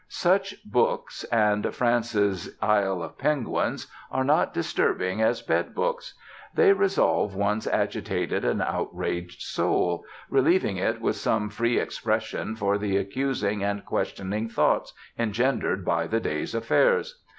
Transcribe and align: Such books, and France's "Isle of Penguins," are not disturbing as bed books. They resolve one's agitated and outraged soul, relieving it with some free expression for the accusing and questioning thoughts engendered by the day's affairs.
Such 0.07 0.55
books, 0.65 1.25
and 1.25 1.75
France's 1.75 2.57
"Isle 2.59 3.03
of 3.03 3.19
Penguins," 3.19 3.85
are 4.11 4.23
not 4.23 4.51
disturbing 4.51 5.21
as 5.21 5.43
bed 5.43 5.75
books. 5.75 6.15
They 6.55 6.73
resolve 6.73 7.35
one's 7.35 7.67
agitated 7.67 8.43
and 8.43 8.63
outraged 8.63 9.43
soul, 9.43 10.03
relieving 10.27 10.77
it 10.77 11.01
with 11.01 11.17
some 11.17 11.51
free 11.51 11.77
expression 11.77 12.55
for 12.55 12.79
the 12.79 12.97
accusing 12.97 13.63
and 13.63 13.85
questioning 13.85 14.49
thoughts 14.49 14.91
engendered 15.19 15.85
by 15.85 16.07
the 16.07 16.19
day's 16.19 16.55
affairs. 16.55 17.21